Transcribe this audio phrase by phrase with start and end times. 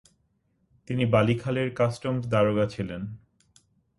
[0.87, 3.01] তিনি বালিখালের কাস্টমস দারোগা ছিলেন।